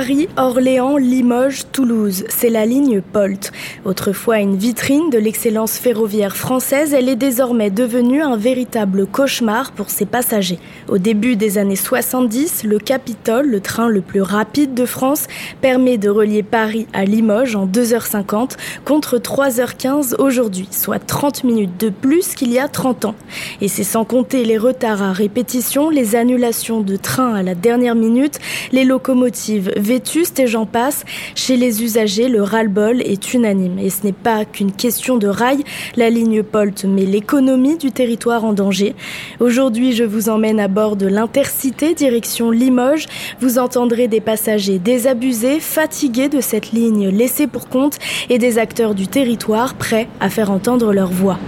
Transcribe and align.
Paris, 0.00 0.28
Orléans, 0.38 0.96
Limoges, 0.96 1.66
Toulouse, 1.72 2.24
c'est 2.30 2.48
la 2.48 2.64
ligne 2.64 3.02
POLT. 3.02 3.52
Autrefois 3.84 4.38
une 4.38 4.56
vitrine 4.56 5.10
de 5.10 5.18
l'excellence 5.18 5.76
ferroviaire 5.76 6.38
française, 6.38 6.94
elle 6.94 7.10
est 7.10 7.16
désormais 7.16 7.68
devenue 7.68 8.22
un 8.22 8.38
véritable 8.38 9.06
cauchemar 9.06 9.72
pour 9.72 9.90
ses 9.90 10.06
passagers. 10.06 10.58
Au 10.88 10.96
début 10.96 11.36
des 11.36 11.58
années 11.58 11.76
70, 11.76 12.64
le 12.64 12.78
Capitole, 12.78 13.46
le 13.48 13.60
train 13.60 13.88
le 13.88 14.00
plus 14.00 14.22
rapide 14.22 14.72
de 14.72 14.86
France, 14.86 15.26
permet 15.60 15.98
de 15.98 16.08
relier 16.08 16.42
Paris 16.42 16.86
à 16.94 17.04
Limoges 17.04 17.54
en 17.54 17.66
2h50 17.66 18.52
contre 18.86 19.18
3h15 19.18 20.14
aujourd'hui, 20.16 20.66
soit 20.70 20.98
30 20.98 21.44
minutes 21.44 21.78
de 21.78 21.90
plus 21.90 22.34
qu'il 22.34 22.52
y 22.52 22.58
a 22.58 22.68
30 22.68 23.04
ans. 23.04 23.14
Et 23.60 23.68
c'est 23.68 23.84
sans 23.84 24.06
compter 24.06 24.46
les 24.46 24.56
retards 24.56 25.02
à 25.02 25.12
répétition, 25.12 25.90
les 25.90 26.16
annulations 26.16 26.80
de 26.80 26.96
trains 26.96 27.34
à 27.34 27.42
la 27.42 27.54
dernière 27.54 27.94
minute, 27.94 28.38
les 28.72 28.84
locomotives 28.84 29.70
vétustes 29.90 30.38
et 30.38 30.46
j'en 30.46 30.66
passe. 30.66 31.04
Chez 31.34 31.56
les 31.56 31.82
usagers, 31.82 32.28
le 32.28 32.44
ras-le-bol 32.44 33.02
est 33.02 33.34
unanime. 33.34 33.80
Et 33.80 33.90
ce 33.90 34.04
n'est 34.04 34.12
pas 34.12 34.44
qu'une 34.44 34.70
question 34.70 35.16
de 35.16 35.26
rail. 35.26 35.64
La 35.96 36.10
ligne 36.10 36.44
POLT 36.44 36.84
met 36.84 37.06
l'économie 37.06 37.76
du 37.76 37.90
territoire 37.90 38.44
en 38.44 38.52
danger. 38.52 38.94
Aujourd'hui, 39.40 39.92
je 39.92 40.04
vous 40.04 40.28
emmène 40.28 40.60
à 40.60 40.68
bord 40.68 40.94
de 40.94 41.08
l'Intercité 41.08 41.94
direction 41.94 42.52
Limoges. 42.52 43.06
Vous 43.40 43.58
entendrez 43.58 44.06
des 44.06 44.20
passagers 44.20 44.78
désabusés, 44.78 45.58
fatigués 45.58 46.28
de 46.28 46.40
cette 46.40 46.70
ligne 46.70 47.08
laissée 47.08 47.48
pour 47.48 47.68
compte 47.68 47.98
et 48.28 48.38
des 48.38 48.58
acteurs 48.58 48.94
du 48.94 49.08
territoire 49.08 49.74
prêts 49.74 50.06
à 50.20 50.30
faire 50.30 50.52
entendre 50.52 50.92
leur 50.92 51.10
voix. 51.10 51.38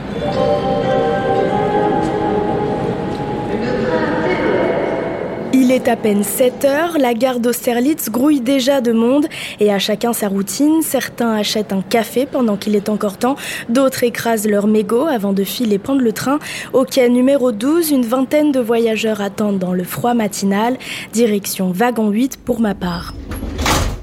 À 5.88 5.96
peine 5.96 6.22
7 6.22 6.64
heures, 6.64 6.98
la 6.98 7.14
gare 7.14 7.40
d'Austerlitz 7.40 8.10
grouille 8.10 8.40
déjà 8.40 8.80
de 8.80 8.92
monde 8.92 9.26
et 9.58 9.72
à 9.72 9.78
chacun 9.78 10.12
sa 10.12 10.28
routine. 10.28 10.82
Certains 10.82 11.32
achètent 11.32 11.72
un 11.72 11.82
café 11.82 12.26
pendant 12.26 12.56
qu'il 12.56 12.76
est 12.76 12.88
encore 12.88 13.16
temps, 13.16 13.36
d'autres 13.68 14.04
écrasent 14.04 14.46
leur 14.46 14.66
mégot 14.66 15.06
avant 15.06 15.32
de 15.32 15.44
filer 15.44 15.78
prendre 15.78 16.02
le 16.02 16.12
train. 16.12 16.38
Au 16.72 16.84
quai 16.84 17.08
numéro 17.08 17.52
12, 17.52 17.90
une 17.90 18.04
vingtaine 18.04 18.52
de 18.52 18.60
voyageurs 18.60 19.20
attendent 19.20 19.58
dans 19.58 19.72
le 19.72 19.84
froid 19.84 20.14
matinal, 20.14 20.76
direction 21.12 21.72
wagon 21.72 22.10
8 22.10 22.38
pour 22.44 22.60
ma 22.60 22.74
part. 22.74 23.14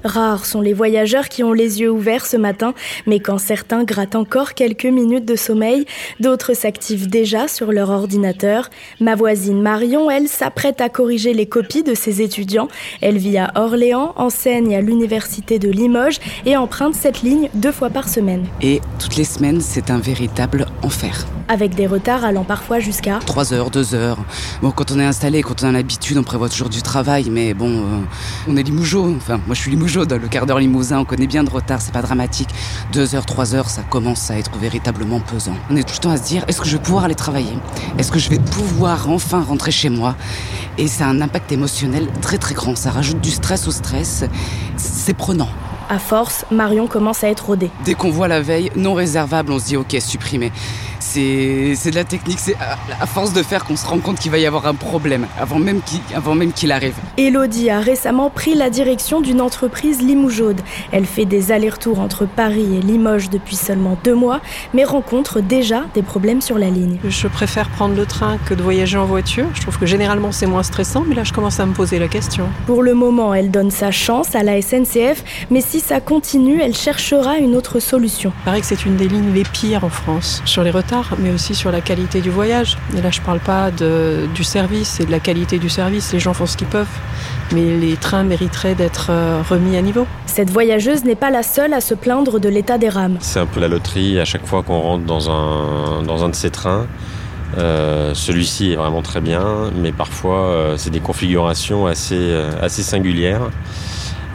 Rares 0.04 0.46
sont 0.46 0.62
les 0.62 0.74
voyageurs 0.74 1.28
qui 1.28 1.44
ont 1.44 1.54
les 1.54 1.82
yeux 1.82 1.92
ouverts 1.92 2.26
ce 2.26 2.38
matin, 2.38 2.74
mais 3.06 3.20
quand 3.20 3.38
certains 3.38 3.84
grattent 3.84 4.16
encore 4.16 4.54
quelques 4.54 4.86
minutes 4.86 5.26
de 5.26 5.36
sommeil, 5.36 5.86
d'autres 6.20 6.54
s'activent 6.54 7.10
déjà 7.10 7.48
sur 7.48 7.72
leur 7.72 7.90
ordinateur. 7.90 8.70
Ma 9.00 9.16
voisine 9.16 9.62
Marion, 9.62 10.10
elle, 10.10 10.28
s'apprête 10.28 10.80
à 10.82 10.90
corriger 10.90 11.34
les 11.34 11.46
copies 11.46 11.84
de 11.84 11.94
ses 11.94 12.22
étudiants. 12.22 12.70
Elle 13.02 13.18
vit 13.18 13.38
à 13.38 13.52
Orléans, 13.56 14.14
enseigne 14.16 14.76
à 14.76 14.82
l'université 14.82 15.60
de 15.60 15.70
Limoges 15.70 16.20
et 16.46 16.56
emprunte 16.56 16.96
cette 16.96 17.22
ligne 17.22 17.50
deux 17.54 17.72
fois 17.72 17.90
par 17.90 18.08
semaine. 18.08 18.46
Et 18.62 18.82
toutes 19.00 19.18
les 19.18 19.24
semaines, 19.26 19.62
c'est 19.62 19.92
un 19.92 20.00
véritable 20.00 20.66
enfer. 20.82 21.26
Avec 21.50 21.74
des 21.74 21.88
retards 21.88 22.24
allant 22.24 22.44
parfois 22.44 22.80
jusqu'à 22.80 23.20
3 23.26 23.54
heures, 23.54 23.72
2 23.72 23.96
heures. 23.96 24.20
Bon, 24.62 24.70
quand 24.70 24.92
on 24.92 25.00
est 25.00 25.06
installé, 25.06 25.42
quand 25.42 25.64
on 25.64 25.68
a 25.68 25.72
l'habitude, 25.72 26.18
on 26.18 26.24
prévoit 26.24 26.48
toujours 26.48 26.70
du 26.70 26.84
travail, 26.84 27.30
mais 27.32 27.56
bon, 27.56 27.80
euh, 27.80 28.00
on 28.48 28.56
est 28.56 28.62
limougeau. 28.62 29.12
Enfin, 29.18 29.42
moi 29.48 29.56
je 29.56 29.62
suis 29.62 29.72
limougeau 29.72 29.89
le 29.96 30.28
quart 30.28 30.46
d'heure 30.46 30.60
limousin, 30.60 31.00
on 31.00 31.06
connaît 31.06 31.28
bien 31.28 31.44
de 31.44 31.50
retard, 31.50 31.82
c'est 31.82 31.92
pas 31.92 32.02
dramatique. 32.02 32.50
2 32.94 33.16
heures, 33.16 33.26
3 33.26 33.56
heures, 33.56 33.70
ça 33.70 33.82
commence 33.82 34.30
à 34.32 34.38
être 34.38 34.52
véritablement 34.58 35.20
pesant. 35.20 35.56
On 35.70 35.76
est 35.76 35.84
tout 35.84 35.96
le 35.96 36.02
temps 36.02 36.12
à 36.12 36.18
se 36.18 36.24
dire, 36.24 36.44
est-ce 36.48 36.62
que 36.62 36.68
je 36.68 36.78
vais 36.78 36.84
pouvoir 36.84 37.06
aller 37.06 37.16
travailler? 37.16 37.58
Est-ce 37.98 38.12
que 38.12 38.20
je 38.20 38.30
vais 38.30 38.40
pouvoir 38.40 39.10
enfin 39.10 39.42
rentrer 39.42 39.72
chez 39.72 39.90
moi? 39.90 40.16
Et 40.78 40.88
ça 40.88 41.06
a 41.06 41.10
un 41.10 41.22
impact 41.22 41.52
émotionnel 41.52 42.08
très 42.22 42.38
très 42.38 42.54
grand, 42.54 42.76
ça 42.76 42.92
rajoute 42.92 43.20
du 43.22 43.32
stress 43.32 43.68
au 43.68 43.72
stress, 43.72 44.24
c'est 44.78 45.14
prenant. 45.14 45.50
À 45.90 45.98
force, 45.98 46.46
Marion 46.52 46.86
commence 46.86 47.24
à 47.24 47.30
être 47.30 47.48
rodée. 47.48 47.72
Dès 47.84 47.96
qu'on 47.96 48.12
voit 48.12 48.28
la 48.28 48.42
veille 48.42 48.72
non 48.76 48.94
réservable, 48.94 49.52
on 49.52 49.58
se 49.58 49.66
dit 49.66 49.78
ok, 49.78 49.98
supprimé. 50.00 50.52
C'est 51.12 51.90
de 51.90 51.96
la 51.96 52.04
technique, 52.04 52.38
c'est 52.40 52.56
à, 52.58 52.78
à, 53.02 53.08
force 53.08 53.34
de 53.34 53.42
faire 53.42 53.66
qu'on 53.66 53.76
se 53.76 53.88
rend 53.88 53.98
compte 53.98 54.20
qu'il 54.20 54.30
va 54.30 54.38
y 54.38 54.46
avoir 54.46 54.68
un 54.68 54.76
problème 54.76 55.26
avant 55.40 55.58
même 55.58 55.82
qu'il 55.82 56.02
avant 56.16 56.36
même 56.36 56.54
qu'il 56.54 56.72
arrive. 56.72 56.94
Elodie 57.18 57.72
a 57.72 57.80
récemment 57.80 58.30
pris 58.30 58.54
la 58.54 58.70
direction 58.70 59.20
d'une 59.20 59.42
entreprise 59.42 60.04
limougeaude. 60.04 60.62
Elle 60.92 61.08
fait 61.08 61.26
des 61.26 61.52
allers-retours 61.52 62.00
entre 62.00 62.28
Paris 62.28 62.78
et 62.78 62.82
Limoges 62.82 63.32
depuis 63.32 63.56
seulement 63.56 63.98
deux 64.04 64.14
mois, 64.14 64.40
mais 64.76 64.84
rencontre 64.84 65.42
déjà 65.42 65.86
des 65.96 66.04
problèmes 66.04 66.42
sur 66.42 66.60
la 66.60 66.70
ligne. 66.70 67.00
Je 67.04 67.28
préfère 67.28 67.70
prendre 67.70 67.96
le 67.96 68.06
train 68.06 68.38
que 68.46 68.54
de 68.54 68.62
voyager 68.62 69.00
en 69.00 69.06
voiture. 69.06 69.48
Je 69.56 69.62
trouve 69.62 69.80
que 69.80 69.88
généralement 69.88 70.32
c'est 70.32 70.46
moins 70.46 70.64
stressant, 70.64 71.04
mais 71.08 71.16
là 71.16 71.24
je 71.24 71.34
commence 71.34 71.60
à 71.60 71.66
me 71.66 71.74
poser 71.74 71.98
la 71.98 72.08
question. 72.08 72.48
Pour 72.68 72.84
le 72.84 72.94
moment, 72.94 73.34
elle 73.34 73.50
donne 73.50 73.72
sa 73.72 73.90
chance 73.90 74.36
à 74.36 74.44
la 74.44 74.62
SNCF, 74.62 75.24
mais 75.50 75.62
si 75.62 75.80
ça 75.80 76.02
continue, 76.02 76.62
elle 76.62 76.76
cherchera 76.76 77.38
une 77.38 77.56
autre 77.56 77.80
solution. 77.80 78.32
Il 78.42 78.46
paraît 78.46 78.62
que 78.62 78.68
c'est 78.68 78.86
une 78.86 78.96
des 78.96 79.08
lignes 79.08 79.34
les 79.34 79.44
pires 79.44 79.84
en 79.84 79.90
France 79.90 80.44
sur 80.46 80.64
les 80.64 80.70
retards 80.70 80.99
mais 81.18 81.32
aussi 81.32 81.56
sur 81.56 81.72
la 81.72 81.82
qualité 81.82 82.22
du 82.22 82.30
voyage. 82.30 82.78
Et 82.98 83.02
là, 83.02 83.12
je 83.12 83.20
ne 83.20 83.26
parle 83.26 83.40
pas 83.40 83.72
de, 83.72 84.28
du 84.34 84.44
service 84.44 85.00
et 85.00 85.06
de 85.06 85.12
la 85.12 85.20
qualité 85.20 85.60
du 85.60 85.70
service. 85.70 86.14
Les 86.14 86.20
gens 86.20 86.34
font 86.34 86.46
ce 86.46 86.58
qu'ils 86.58 86.68
peuvent, 86.68 86.88
mais 87.54 87.78
les 87.78 87.96
trains 87.96 88.24
mériteraient 88.24 88.76
d'être 88.76 89.12
remis 89.50 89.76
à 89.78 89.82
niveau. 89.82 90.06
Cette 90.26 90.50
voyageuse 90.50 91.04
n'est 91.04 91.16
pas 91.16 91.30
la 91.30 91.44
seule 91.44 91.74
à 91.74 91.82
se 91.82 91.94
plaindre 91.94 92.40
de 92.40 92.50
l'état 92.50 92.78
des 92.78 92.90
rames. 92.90 93.18
C'est 93.20 93.40
un 93.40 93.46
peu 93.46 93.60
la 93.60 93.68
loterie 93.68 94.20
à 94.20 94.26
chaque 94.26 94.46
fois 94.46 94.64
qu'on 94.64 94.80
rentre 94.80 95.06
dans 95.06 95.30
un, 95.30 96.04
dans 96.04 96.24
un 96.24 96.30
de 96.30 96.36
ces 96.36 96.50
trains. 96.50 96.86
Euh, 97.58 98.14
Celui-ci 98.14 98.72
est 98.72 98.76
vraiment 98.76 99.02
très 99.02 99.22
bien, 99.22 99.72
mais 99.76 99.92
parfois 99.92 100.46
euh, 100.46 100.78
c'est 100.78 100.92
des 100.92 101.00
configurations 101.00 101.88
assez, 101.88 102.16
euh, 102.16 102.52
assez 102.62 102.84
singulières. 102.84 103.50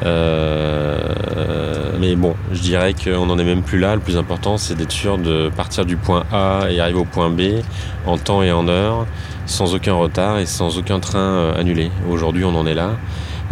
Euh, 0.04 1.92
mais 1.98 2.14
bon, 2.16 2.34
je 2.52 2.60
dirais 2.60 2.94
qu'on 2.94 3.26
n'en 3.26 3.38
est 3.38 3.44
même 3.44 3.62
plus 3.62 3.78
là. 3.78 3.94
Le 3.94 4.00
plus 4.00 4.16
important, 4.16 4.58
c'est 4.58 4.74
d'être 4.74 4.92
sûr 4.92 5.18
de 5.18 5.50
partir 5.56 5.84
du 5.86 5.96
point 5.96 6.24
A 6.32 6.66
et 6.70 6.80
arriver 6.80 6.98
au 6.98 7.04
point 7.04 7.30
B 7.30 7.62
en 8.06 8.18
temps 8.18 8.42
et 8.42 8.52
en 8.52 8.68
heure, 8.68 9.06
sans 9.46 9.74
aucun 9.74 9.94
retard 9.94 10.38
et 10.38 10.46
sans 10.46 10.78
aucun 10.78 11.00
train 11.00 11.52
annulé. 11.52 11.90
Aujourd'hui, 12.08 12.44
on 12.44 12.54
en 12.54 12.66
est 12.66 12.74
là. 12.74 12.90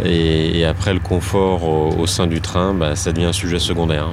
Et, 0.03 0.59
et 0.59 0.65
après, 0.65 0.93
le 0.93 0.99
confort 0.99 1.63
au, 1.63 1.95
au 1.97 2.07
sein 2.07 2.27
du 2.27 2.41
train, 2.41 2.73
bah, 2.73 2.95
ça 2.95 3.11
devient 3.11 3.27
un 3.27 3.33
sujet 3.33 3.59
secondaire. 3.59 4.07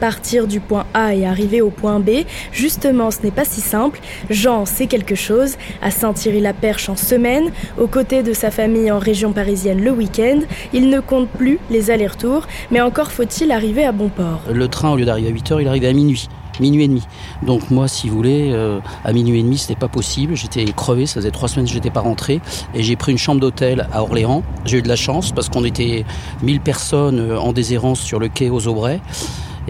Partir 0.00 0.46
du 0.46 0.60
point 0.60 0.86
A 0.94 1.14
et 1.14 1.26
arriver 1.26 1.60
au 1.60 1.70
point 1.70 2.00
B, 2.00 2.24
justement, 2.52 3.10
ce 3.10 3.22
n'est 3.22 3.30
pas 3.30 3.44
si 3.44 3.60
simple. 3.60 4.00
Jean 4.30 4.64
sait 4.64 4.86
quelque 4.86 5.14
chose, 5.14 5.56
à 5.82 5.90
Saint-Thierry-la-Perche 5.90 6.88
en 6.88 6.96
semaine, 6.96 7.50
aux 7.78 7.88
côtés 7.88 8.22
de 8.22 8.32
sa 8.32 8.50
famille 8.50 8.90
en 8.90 8.98
région 8.98 9.32
parisienne 9.32 9.82
le 9.82 9.90
week-end. 9.90 10.40
Il 10.72 10.88
ne 10.88 11.00
compte 11.00 11.28
plus 11.28 11.58
les 11.70 11.90
allers-retours, 11.90 12.46
mais 12.70 12.80
encore 12.80 13.12
faut-il 13.12 13.50
arriver 13.50 13.84
à 13.84 13.92
bon 13.92 14.08
port. 14.08 14.40
Le 14.52 14.68
train, 14.68 14.92
au 14.92 14.96
lieu 14.96 15.04
d'arriver 15.04 15.28
à 15.28 15.32
8h, 15.32 15.60
il 15.60 15.68
arrive 15.68 15.84
à 15.84 15.92
minuit 15.92 16.28
minuit 16.60 16.84
et 16.84 16.88
demi. 16.88 17.02
Donc 17.42 17.70
moi, 17.70 17.88
si 17.88 18.08
vous 18.08 18.16
voulez, 18.16 18.50
euh, 18.52 18.80
à 19.04 19.12
minuit 19.12 19.38
et 19.38 19.42
demi, 19.42 19.58
c'était 19.58 19.78
pas 19.78 19.88
possible. 19.88 20.34
J'étais 20.34 20.64
crevé, 20.64 21.06
ça 21.06 21.14
faisait 21.14 21.30
trois 21.30 21.48
semaines 21.48 21.66
que 21.66 21.72
j'étais 21.72 21.90
pas 21.90 22.00
rentré, 22.00 22.40
et 22.74 22.82
j'ai 22.82 22.96
pris 22.96 23.12
une 23.12 23.18
chambre 23.18 23.40
d'hôtel 23.40 23.86
à 23.92 24.02
Orléans. 24.02 24.42
J'ai 24.64 24.78
eu 24.78 24.82
de 24.82 24.88
la 24.88 24.96
chance 24.96 25.32
parce 25.32 25.48
qu'on 25.48 25.64
était 25.64 26.04
1000 26.42 26.60
personnes 26.60 27.32
en 27.32 27.52
déshérence 27.52 28.00
sur 28.00 28.18
le 28.18 28.28
quai 28.28 28.50
aux 28.50 28.66
Aubrais. 28.66 29.00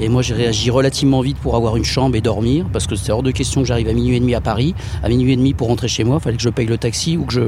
Et 0.01 0.09
moi, 0.09 0.23
j'ai 0.23 0.35
réagi 0.35 0.71
relativement 0.71 1.21
vite 1.21 1.39
pour 1.39 1.57
avoir 1.57 1.77
une 1.77 1.85
chambre 1.85 2.15
et 2.17 2.21
dormir, 2.21 2.67
parce 2.73 2.87
que 2.87 2.95
c'est 2.95 3.11
hors 3.11 3.23
de 3.23 3.31
question 3.31 3.63
que 3.63 3.67
j'arrive 3.67 3.89
à 3.89 3.93
minuit 3.93 4.17
et 4.17 4.21
demi 4.21 4.35
à 4.35 4.41
Paris. 4.41 4.75
À 5.03 5.09
minuit 5.09 5.33
et 5.33 5.37
demi 5.37 5.55
pour 5.55 5.69
rentrer 5.69 5.89
chez 5.89 6.05
moi, 6.05 6.19
il 6.21 6.23
fallait 6.23 6.37
que 6.37 6.43
je 6.43 6.51
paye 6.51 6.67
le 6.67 6.79
taxi 6.79 7.17
ou 7.17 7.25
que 7.25 7.33
je, 7.33 7.41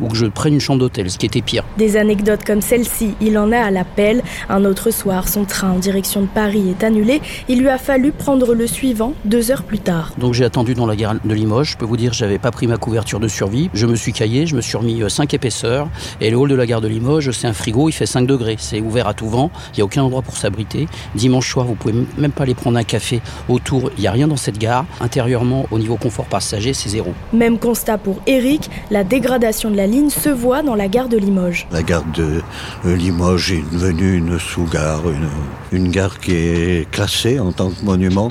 ou 0.00 0.08
que 0.08 0.16
je 0.16 0.26
prenne 0.26 0.54
une 0.54 0.60
chambre 0.60 0.80
d'hôtel, 0.80 1.10
ce 1.10 1.18
qui 1.18 1.26
était 1.26 1.40
pire. 1.40 1.64
Des 1.76 1.96
anecdotes 1.96 2.44
comme 2.44 2.60
celle-ci, 2.60 3.14
il 3.20 3.36
en 3.36 3.50
a 3.50 3.58
à 3.58 3.70
l'appel. 3.70 4.22
Un 4.48 4.64
autre 4.64 4.90
soir, 4.90 5.28
son 5.28 5.44
train 5.44 5.72
en 5.72 5.78
direction 5.78 6.20
de 6.20 6.26
Paris 6.26 6.70
est 6.70 6.84
annulé. 6.84 7.20
Il 7.48 7.60
lui 7.60 7.68
a 7.68 7.78
fallu 7.78 8.12
prendre 8.12 8.54
le 8.54 8.66
suivant 8.66 9.14
deux 9.24 9.50
heures 9.50 9.64
plus 9.64 9.80
tard. 9.80 10.12
Donc 10.18 10.34
j'ai 10.34 10.44
attendu 10.44 10.74
dans 10.74 10.86
la 10.86 10.94
gare 10.94 11.16
de 11.24 11.34
Limoges. 11.34 11.72
Je 11.72 11.76
peux 11.76 11.86
vous 11.86 11.96
dire, 11.96 12.12
j'avais 12.12 12.38
pas 12.38 12.50
pris 12.50 12.66
ma 12.68 12.76
couverture 12.76 13.18
de 13.18 13.28
survie. 13.28 13.70
Je 13.74 13.86
me 13.86 13.96
suis 13.96 14.12
caillé, 14.12 14.46
je 14.46 14.54
me 14.54 14.60
suis 14.60 14.76
remis 14.76 15.02
5 15.08 15.34
épaisseurs. 15.34 15.88
Et 16.20 16.30
le 16.30 16.36
hall 16.36 16.48
de 16.48 16.54
la 16.54 16.66
gare 16.66 16.80
de 16.80 16.88
Limoges, 16.88 17.32
c'est 17.32 17.48
un 17.48 17.52
frigo, 17.52 17.88
il 17.88 17.92
fait 17.92 18.06
5 18.06 18.26
degrés. 18.26 18.56
C'est 18.58 18.80
ouvert 18.80 19.08
à 19.08 19.14
tout 19.14 19.28
vent. 19.28 19.50
Il 19.72 19.78
n'y 19.78 19.82
a 19.82 19.84
aucun 19.84 20.02
endroit 20.02 20.22
pour 20.22 20.36
s'abriter. 20.36 20.86
Dimanche 21.14 21.50
soir, 21.50 21.66
vous 21.66 21.74
pouvez 21.74 21.87
même 22.16 22.32
pas 22.32 22.44
aller 22.44 22.54
prendre 22.54 22.78
un 22.78 22.84
café 22.84 23.20
autour. 23.48 23.90
Il 23.96 24.00
n'y 24.00 24.06
a 24.06 24.12
rien 24.12 24.28
dans 24.28 24.36
cette 24.36 24.58
gare. 24.58 24.84
Intérieurement, 25.00 25.66
au 25.70 25.78
niveau 25.78 25.96
confort 25.96 26.26
passager, 26.26 26.72
c'est 26.74 26.88
zéro. 26.88 27.12
Même 27.32 27.58
constat 27.58 27.98
pour 27.98 28.20
Eric, 28.26 28.70
la 28.90 29.04
dégradation 29.04 29.70
de 29.70 29.76
la 29.76 29.86
ligne 29.86 30.10
se 30.10 30.28
voit 30.28 30.62
dans 30.62 30.74
la 30.74 30.88
gare 30.88 31.08
de 31.08 31.16
Limoges. 31.16 31.66
La 31.72 31.82
gare 31.82 32.04
de 32.14 32.42
Limoges 32.84 33.52
est 33.52 33.72
devenue 33.72 34.16
une 34.16 34.38
sous-gare, 34.38 35.02
une, 35.08 35.28
une 35.72 35.90
gare 35.90 36.18
qui 36.18 36.32
est 36.32 36.90
classée 36.90 37.38
en 37.40 37.52
tant 37.52 37.70
que 37.70 37.84
monument, 37.84 38.30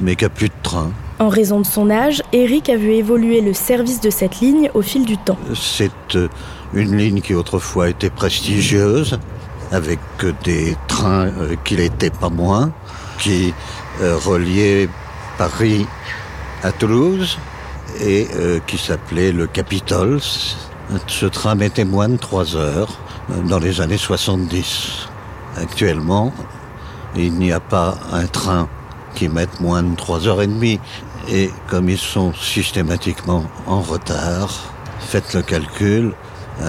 mais 0.00 0.16
qui 0.16 0.24
n'a 0.24 0.30
plus 0.30 0.48
de 0.48 0.54
train. 0.62 0.92
En 1.20 1.28
raison 1.28 1.60
de 1.60 1.66
son 1.66 1.90
âge, 1.90 2.22
Eric 2.32 2.68
a 2.68 2.76
vu 2.76 2.90
évoluer 2.90 3.40
le 3.40 3.52
service 3.52 4.00
de 4.00 4.10
cette 4.10 4.40
ligne 4.40 4.68
au 4.74 4.82
fil 4.82 5.04
du 5.04 5.16
temps. 5.16 5.38
C'est 5.54 6.16
euh, 6.16 6.28
une 6.74 6.96
ligne 6.96 7.20
qui 7.20 7.34
autrefois 7.34 7.88
était 7.88 8.10
prestigieuse, 8.10 9.20
avec 9.72 9.98
des 10.44 10.76
trains 10.88 11.26
euh, 11.26 11.56
qui 11.64 11.76
n'étaient 11.76 12.10
pas 12.10 12.28
moins, 12.28 12.72
qui 13.18 13.54
euh, 14.00 14.16
reliaient 14.16 14.88
Paris 15.38 15.86
à 16.62 16.72
Toulouse 16.72 17.38
et 18.00 18.26
qui 18.66 18.78
s'appelait 18.78 19.30
le 19.30 19.46
Capitol. 19.46 20.18
Ce 21.06 21.26
train 21.26 21.54
mettait 21.54 21.84
moins 21.84 22.08
de 22.08 22.16
3 22.16 22.56
heures 22.56 22.98
dans 23.44 23.58
les 23.58 23.80
années 23.80 23.98
70. 23.98 25.08
Actuellement, 25.56 26.32
il 27.14 27.34
n'y 27.34 27.52
a 27.52 27.60
pas 27.60 27.96
un 28.12 28.26
train 28.26 28.68
qui 29.14 29.28
mette 29.28 29.60
moins 29.60 29.82
de 29.82 29.94
3 29.94 30.26
heures 30.26 30.42
et 30.42 30.46
demie. 30.46 30.80
Et 31.28 31.50
comme 31.68 31.88
ils 31.88 31.98
sont 31.98 32.32
systématiquement 32.34 33.44
en 33.66 33.80
retard, 33.80 34.50
faites 35.00 35.32
le 35.34 35.42
calcul, 35.42 36.12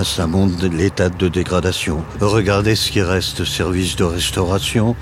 ça 0.03 0.27
montre 0.27 0.65
l'état 0.67 1.09
de 1.09 1.27
dégradation. 1.27 2.03
Regardez 2.19 2.75
ce 2.75 2.91
qui 2.91 3.01
reste 3.01 3.45
service 3.45 3.95
de 3.95 4.03
restauration. 4.03 4.95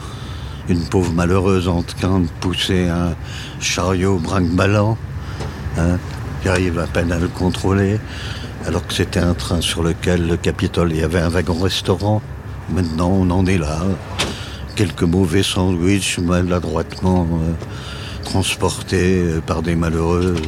Une 0.69 0.81
pauvre 0.81 1.11
malheureuse 1.11 1.67
en 1.67 1.83
train 1.83 2.19
de 2.19 2.27
pousser 2.39 2.87
un 2.87 3.15
chariot 3.59 4.17
brinque-ballant, 4.17 4.97
hein, 5.77 5.97
qui 6.41 6.49
arrive 6.49 6.79
à 6.79 6.87
peine 6.87 7.11
à 7.11 7.19
le 7.19 7.27
contrôler, 7.27 7.99
alors 8.65 8.85
que 8.87 8.93
c'était 8.93 9.19
un 9.19 9.33
train 9.33 9.61
sur 9.61 9.83
lequel 9.83 10.27
le 10.27 10.37
Capitole, 10.37 10.93
y 10.93 11.03
avait 11.03 11.19
un 11.19 11.29
wagon-restaurant. 11.29 12.21
Maintenant, 12.69 13.09
on 13.09 13.29
en 13.29 13.45
est 13.45 13.57
là 13.57 13.81
quelques 14.75 15.03
mauvais 15.03 15.43
sandwichs 15.43 16.19
maladroitement 16.19 17.27
euh, 17.31 17.53
transportés 18.23 19.19
euh, 19.19 19.39
par 19.39 19.61
des 19.61 19.75
malheureuses. 19.75 20.41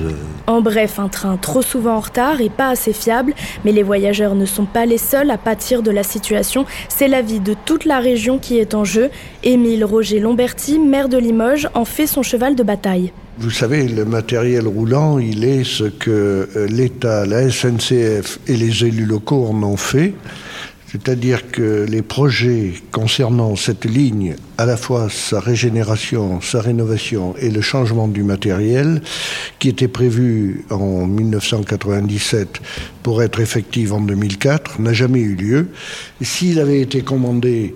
En 0.48 0.62
bref, 0.62 1.00
un 1.00 1.08
train 1.08 1.38
trop 1.38 1.62
souvent 1.62 1.98
en 1.98 2.00
retard 2.00 2.42
et 2.42 2.50
pas 2.50 2.70
assez 2.70 2.94
fiable, 2.94 3.34
mais 3.64 3.72
les 3.72 3.84
voyageurs 3.84 4.36
ne 4.36 4.46
sont 4.46 4.66
pas 4.66 4.86
les 4.86 4.98
seuls 4.98 5.30
à 5.30 5.38
pâtir 5.38 5.84
de 5.84 5.92
la 5.92 6.04
situation. 6.04 6.66
C'est 6.90 7.08
la 7.08 7.22
vie 7.22 7.40
de 7.40 7.56
toute 7.66 7.86
la 7.86 8.00
région 8.00 8.40
qui 8.40 8.58
est 8.60 8.74
en 8.74 8.84
jeu. 8.84 9.10
Émile 9.44 9.86
Roger 9.86 10.20
Lomberti, 10.20 10.80
maire 10.80 11.10
de 11.10 11.18
Limoges, 11.18 11.70
en 11.74 11.86
fait 11.86 12.08
son 12.08 12.24
cheval 12.24 12.56
de 12.56 12.64
bataille. 12.64 13.12
Vous 13.38 13.52
savez, 13.52 13.88
le 13.88 14.06
matériel 14.06 14.66
roulant, 14.66 15.20
il 15.20 15.44
est 15.44 15.66
ce 15.66 15.84
que 15.84 16.48
euh, 16.56 16.68
l'État, 16.68 17.26
la 17.26 17.50
SNCF 17.50 18.40
et 18.48 18.56
les 18.56 18.86
élus 18.86 19.06
locaux 19.06 19.48
en 19.52 19.62
ont 19.62 19.78
fait. 19.78 20.14
C'est-à-dire 20.96 21.52
que 21.52 21.86
les 21.90 22.02
projets 22.02 22.72
concernant 22.94 23.58
cette 23.58 23.84
ligne, 23.84 24.38
à 24.58 24.66
la 24.66 24.78
fois 24.78 25.10
sa 25.10 25.42
régénération, 25.42 26.40
sa 26.40 26.62
rénovation 26.62 27.36
et 27.38 27.50
le 27.50 27.60
changement 27.60 28.08
du 28.08 28.24
matériel, 28.24 29.02
qui 29.60 29.68
était 29.68 29.90
prévu 29.90 30.64
en 30.70 31.06
1997 31.06 32.62
pour 33.04 33.22
être 33.22 33.42
effectif 33.42 33.92
en 33.92 34.00
2004, 34.00 34.80
n'a 34.80 34.94
jamais 34.94 35.20
eu 35.20 35.36
lieu. 35.36 35.68
S'il 36.22 36.62
avait 36.62 36.80
été 36.80 37.02
commandé 37.02 37.76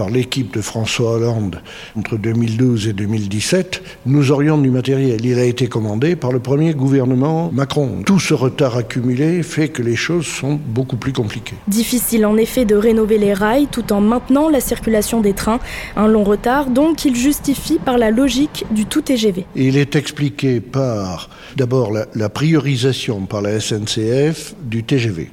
par 0.00 0.08
l'équipe 0.08 0.54
de 0.54 0.62
François 0.62 1.10
Hollande 1.10 1.60
entre 1.94 2.16
2012 2.16 2.88
et 2.88 2.94
2017, 2.94 3.82
nous 4.06 4.30
aurions 4.30 4.56
du 4.56 4.70
matériel. 4.70 5.26
Il 5.26 5.38
a 5.38 5.44
été 5.44 5.66
commandé 5.66 6.16
par 6.16 6.32
le 6.32 6.40
premier 6.40 6.72
gouvernement 6.72 7.50
Macron. 7.52 8.00
Tout 8.06 8.18
ce 8.18 8.32
retard 8.32 8.78
accumulé 8.78 9.42
fait 9.42 9.68
que 9.68 9.82
les 9.82 9.96
choses 9.96 10.24
sont 10.24 10.58
beaucoup 10.68 10.96
plus 10.96 11.12
compliquées. 11.12 11.56
Difficile 11.68 12.24
en 12.24 12.38
effet 12.38 12.64
de 12.64 12.76
rénover 12.76 13.18
les 13.18 13.34
rails 13.34 13.66
tout 13.70 13.92
en 13.92 14.00
maintenant 14.00 14.48
la 14.48 14.60
circulation 14.60 15.20
des 15.20 15.34
trains. 15.34 15.60
Un 15.96 16.08
long 16.08 16.24
retard 16.24 16.70
donc 16.70 16.96
qu'il 16.96 17.14
justifie 17.14 17.78
par 17.78 17.98
la 17.98 18.10
logique 18.10 18.64
du 18.70 18.86
tout 18.86 19.02
TGV. 19.02 19.44
il 19.54 19.76
est 19.76 19.96
expliqué 19.96 20.62
par 20.62 21.28
d'abord 21.58 21.92
la, 21.92 22.06
la 22.14 22.30
priorisation 22.30 23.26
par 23.26 23.42
la 23.42 23.60
SNCF 23.60 24.54
du 24.62 24.82
TGV. 24.82 25.30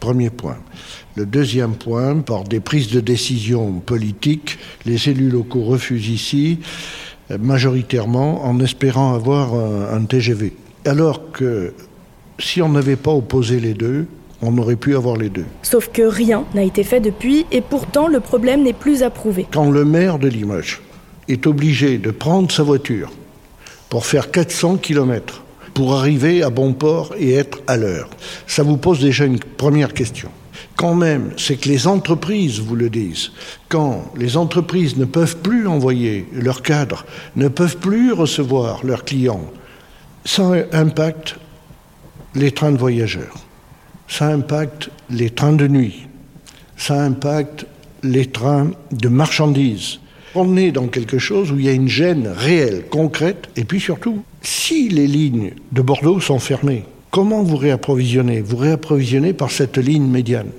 Premier 0.00 0.30
point. 0.30 0.58
Le 1.18 1.26
deuxième 1.26 1.72
point, 1.72 2.20
par 2.20 2.44
des 2.44 2.60
prises 2.60 2.92
de 2.92 3.00
décision 3.00 3.72
politiques, 3.84 4.56
les 4.86 5.08
élus 5.08 5.30
locaux 5.30 5.64
refusent 5.64 6.10
ici 6.10 6.60
euh, 7.32 7.38
majoritairement 7.40 8.46
en 8.46 8.60
espérant 8.60 9.14
avoir 9.14 9.52
un, 9.52 10.04
TGV. 10.04 10.52
Alors 10.84 11.32
que 11.32 11.74
si 12.38 12.62
on 12.62 12.68
n'avait 12.68 12.94
pas 12.94 13.10
opposé 13.10 13.58
les 13.58 13.74
deux, 13.74 14.06
on 14.42 14.56
aurait 14.58 14.76
pu 14.76 14.94
avoir 14.94 15.16
les 15.16 15.28
deux. 15.28 15.46
Sauf 15.62 15.90
que 15.92 16.02
rien 16.02 16.44
n'a 16.54 16.62
été 16.62 16.84
fait 16.84 17.00
depuis 17.00 17.46
et 17.50 17.62
pourtant 17.62 18.06
le 18.06 18.20
problème 18.20 18.62
n'est 18.62 18.72
plus 18.72 19.02
approuvé. 19.02 19.44
Quand 19.50 19.72
le 19.72 19.84
maire 19.84 20.20
de 20.20 20.28
Limoges 20.28 20.80
est 21.26 21.48
obligé 21.48 21.98
de 21.98 22.12
prendre 22.12 22.52
sa 22.52 22.62
voiture 22.62 23.10
pour 23.88 24.06
faire 24.06 24.30
400 24.30 24.76
km 24.76 25.42
pour 25.74 25.94
arriver 25.94 26.44
à 26.44 26.50
bon 26.50 26.74
port 26.74 27.12
et 27.18 27.32
être 27.32 27.58
à 27.66 27.76
l'heure, 27.76 28.08
ça 28.46 28.62
vous 28.62 28.76
pose 28.76 29.00
déjà 29.00 29.24
une 29.24 29.40
première 29.40 29.92
question 29.92 30.28
quand 30.76 30.94
même, 30.94 31.32
c'est 31.36 31.56
que 31.56 31.68
les 31.68 31.86
entreprises 31.86 32.60
vous 32.60 32.76
le 32.76 32.90
disent. 32.90 33.32
Quand 33.68 34.12
les 34.16 34.36
entreprises 34.36 34.96
ne 34.96 35.04
peuvent 35.04 35.38
plus 35.38 35.66
envoyer 35.66 36.26
leurs 36.32 36.62
cadres, 36.62 37.04
ne 37.36 37.48
peuvent 37.48 37.78
plus 37.78 38.12
recevoir 38.12 38.84
leurs 38.84 39.04
clients, 39.04 39.50
ça 40.24 40.50
impacte 40.72 41.36
les 42.34 42.52
trains 42.52 42.72
de 42.72 42.78
voyageurs, 42.78 43.44
ça 44.06 44.28
impacte 44.28 44.90
les 45.10 45.30
trains 45.30 45.52
de 45.52 45.66
nuit, 45.66 46.06
ça 46.76 47.02
impacte 47.02 47.66
les 48.02 48.26
trains 48.26 48.70
de 48.92 49.08
marchandises. 49.08 49.98
On 50.34 50.56
est 50.56 50.70
dans 50.70 50.86
quelque 50.86 51.18
chose 51.18 51.50
où 51.50 51.58
il 51.58 51.64
y 51.64 51.68
a 51.68 51.72
une 51.72 51.88
gêne 51.88 52.28
réelle, 52.28 52.84
concrète, 52.90 53.48
et 53.56 53.64
puis 53.64 53.80
surtout, 53.80 54.22
si 54.42 54.88
les 54.88 55.06
lignes 55.06 55.52
de 55.72 55.82
Bordeaux 55.82 56.20
sont 56.20 56.38
fermées, 56.38 56.84
comment 57.10 57.42
vous 57.42 57.56
réapprovisionnez? 57.56 58.40
Vous 58.40 58.56
réapprovisionnez 58.56 59.32
par 59.32 59.50
cette 59.50 59.78
ligne 59.78 60.06
médiane. 60.06 60.50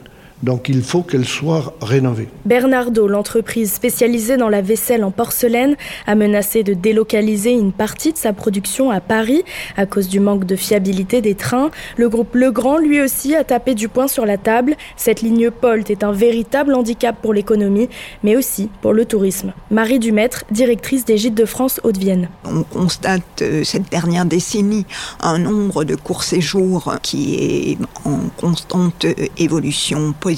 Donc 0.43 0.69
il 0.69 0.81
faut 0.81 1.01
qu'elle 1.01 1.25
soit 1.25 1.73
rénovée. 1.81 2.29
Bernardo, 2.45 3.07
l'entreprise 3.07 3.73
spécialisée 3.73 4.37
dans 4.37 4.47
la 4.47 4.61
vaisselle 4.61 5.03
en 5.03 5.11
porcelaine, 5.11 5.75
a 6.07 6.15
menacé 6.15 6.63
de 6.63 6.73
délocaliser 6.73 7.51
une 7.51 7.73
partie 7.73 8.13
de 8.13 8.17
sa 8.17 8.31
production 8.31 8.89
à 8.89 9.01
Paris 9.01 9.43
à 9.75 9.85
cause 9.85 10.07
du 10.07 10.19
manque 10.19 10.45
de 10.45 10.55
fiabilité 10.55 11.21
des 11.21 11.35
trains. 11.35 11.71
Le 11.97 12.07
groupe 12.07 12.35
Legrand, 12.35 12.77
lui 12.77 13.01
aussi, 13.01 13.35
a 13.35 13.43
tapé 13.43 13.75
du 13.75 13.89
poing 13.89 14.07
sur 14.07 14.25
la 14.25 14.37
table. 14.37 14.75
Cette 14.95 15.21
ligne 15.21 15.51
POLT 15.51 15.89
est 15.89 16.03
un 16.03 16.13
véritable 16.13 16.73
handicap 16.73 17.15
pour 17.21 17.33
l'économie, 17.33 17.89
mais 18.23 18.37
aussi 18.37 18.69
pour 18.81 18.93
le 18.93 19.05
tourisme. 19.05 19.53
Marie 19.71 19.99
Dumaître, 19.99 20.45
directrice 20.51 21.03
des 21.03 21.17
Gîtes 21.17 21.35
de 21.35 21.45
France 21.45 21.81
Haute-Vienne. 21.83 22.29
On 22.45 22.63
constate 22.63 23.41
euh, 23.41 23.63
cette 23.63 23.89
dernière 23.91 24.25
décennie 24.25 24.85
un 25.19 25.37
nombre 25.37 25.83
de 25.83 25.95
courts 25.95 26.23
séjours 26.23 26.95
qui 27.01 27.35
est 27.35 27.77
en 28.05 28.29
constante 28.37 29.05
euh, 29.05 29.13
évolution 29.37 30.13
positive. 30.13 30.28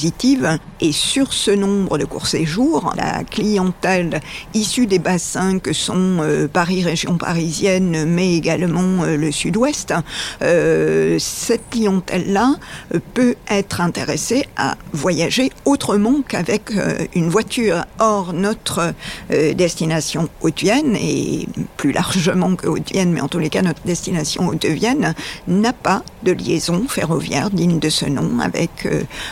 Et 0.80 0.94
sur 0.94 1.34
ce 1.34 1.52
nombre 1.52 1.98
de 1.98 2.06
courts 2.06 2.28
séjours, 2.28 2.94
la 2.96 3.26
clientèle 3.26 4.22
issue 4.54 4.88
des 4.88 5.00
bassins 5.00 5.60
que 5.60 5.74
sont 5.74 6.20
euh, 6.22 6.48
Paris, 6.48 6.82
région 6.82 7.18
parisienne, 7.18 8.06
mais 8.06 8.36
également 8.36 9.04
euh, 9.04 9.18
le 9.18 9.32
sud-ouest, 9.34 9.94
euh, 10.44 11.18
cette 11.20 11.70
clientèle-là 11.72 12.56
peut 13.14 13.36
être 13.50 13.82
intéressée 13.82 14.46
à 14.56 14.76
voyager 14.94 15.52
autrement 15.66 16.22
qu'avec 16.26 16.72
une 17.14 17.30
voiture. 17.30 17.86
Or, 18.00 18.34
notre 18.34 18.94
destination 19.30 20.30
haute-vienne, 20.42 20.96
et 20.96 21.48
plus 21.78 21.92
largement 21.92 22.56
que 22.56 22.68
haute-vienne, 22.68 23.12
mais 23.12 23.22
en 23.22 23.28
tous 23.28 23.40
les 23.40 23.50
cas 23.50 23.62
notre 23.62 23.84
destination 23.86 24.48
haute-vienne, 24.48 25.14
n'a 25.48 25.74
pas 25.74 26.04
de 26.24 26.32
liaison 26.32 26.86
ferroviaire 26.88 27.50
digne 27.50 27.80
de 27.80 27.90
ce 27.90 28.06
nom 28.06 28.40
avec 28.40 28.88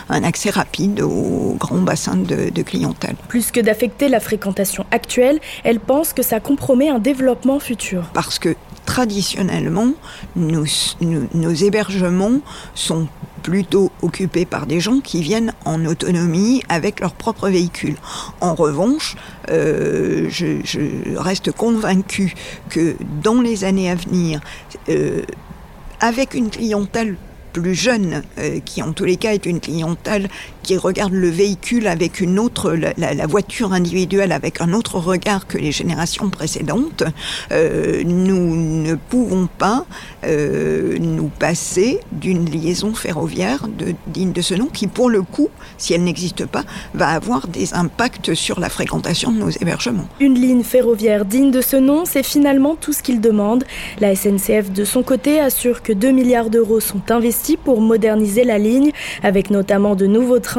un 0.10 0.24
accès 0.24 0.49
assez 0.50 0.58
rapide 0.58 1.02
au 1.02 1.56
grand 1.60 1.80
bassin 1.80 2.16
de, 2.16 2.50
de 2.50 2.62
clientèle. 2.62 3.16
Plus 3.28 3.52
que 3.52 3.60
d'affecter 3.60 4.10
la 4.10 4.20
fréquentation 4.20 4.86
actuelle, 4.92 5.40
elle 5.64 5.80
pense 5.80 6.14
que 6.14 6.24
ça 6.24 6.40
compromet 6.40 6.90
un 6.90 7.00
développement 7.00 7.60
futur. 7.60 8.10
Parce 8.14 8.40
que 8.40 8.56
traditionnellement, 8.86 9.94
nos, 10.36 10.66
nos, 11.02 11.22
nos 11.34 11.54
hébergements 11.54 12.40
sont 12.74 13.08
plutôt 13.44 13.92
occupés 14.02 14.46
par 14.46 14.66
des 14.66 14.80
gens 14.80 15.00
qui 15.00 15.22
viennent 15.22 15.54
en 15.66 15.86
autonomie 15.86 16.62
avec 16.70 17.00
leur 17.00 17.14
propre 17.14 17.50
véhicule. 17.50 17.96
En 18.42 18.54
revanche, 18.56 19.16
euh, 19.50 20.28
je, 20.30 20.60
je, 20.64 20.80
reste 21.16 21.52
convaincu 21.52 22.34
que 22.70 22.96
dans 23.24 23.42
les 23.42 23.64
années 23.64 23.90
à 23.90 23.96
venir, 23.96 24.42
euh, 24.90 25.22
avec 26.02 26.34
une 26.34 26.50
clientèle 26.50 27.16
plus 27.62 27.76
jeune, 27.76 28.24
euh, 28.38 28.60
qui 28.64 28.82
en 28.82 28.94
tous 28.94 29.06
les 29.06 29.18
cas 29.18 29.34
est 29.34 29.46
une 29.46 29.60
clientèle 29.60 30.30
qui 30.70 30.78
regarde 30.78 31.14
le 31.14 31.30
véhicule 31.30 31.88
avec 31.88 32.22
une 32.22 32.38
autre, 32.38 32.76
la, 32.76 33.26
voiture 33.26 33.74
individuelle 33.74 34.32
avec 34.32 34.62
un 34.62 34.74
autre 34.74 35.00
regard 35.00 35.48
que 35.48 35.58
les 35.58 35.72
générations 35.72 36.30
précédentes, 36.30 37.02
euh, 37.52 38.04
nous 38.06 38.56
ne 38.56 38.94
pouvons 38.94 39.48
pas 39.48 39.88
euh, 40.26 41.00
nous 41.00 41.30
passer 41.40 42.02
d'une 42.12 42.46
liaison 42.46 42.94
ferroviaire 42.94 43.68
digne 44.06 44.32
de 44.32 44.42
ce 44.44 44.54
nom 44.54 44.68
qui, 44.68 44.86
pour 44.86 45.10
le 45.10 45.24
coup, 45.24 45.50
si 45.80 45.96
elle 45.96 46.04
n'existe 46.04 46.46
pas, 46.46 46.66
va 46.94 47.08
avoir 47.08 47.48
des 47.48 47.74
impacts 47.74 48.36
sur 48.36 48.60
la 48.60 48.70
fréquentation 48.70 49.32
de 49.32 49.40
nos 49.40 49.50
hébergements. 49.50 50.08
Une 50.20 50.36
ligne 50.36 50.62
ferroviaire 50.62 51.26
digne 51.26 51.50
de 51.50 51.62
ce 51.62 51.78
nom, 51.78 52.04
c'est 52.06 52.22
finalement 52.22 52.76
tout 52.76 52.94
ce 52.94 53.02
qu'il 53.02 53.22
demande. 53.22 53.64
La 54.02 54.16
SNCF, 54.16 54.70
de 54.72 54.86
son 54.86 55.02
côté, 55.02 55.40
assure 55.40 55.82
que 55.82 55.94
2 55.94 56.12
milliards 56.12 56.52
d'euros 56.52 56.80
sont 56.80 57.02
investis 57.10 57.58
pour 57.58 57.82
moderniser 57.82 58.44
la 58.44 58.60
ligne, 58.60 58.92
avec 59.24 59.50
notamment 59.50 59.96
de 59.96 60.06
nouveaux 60.06 60.38
trains 60.38 60.59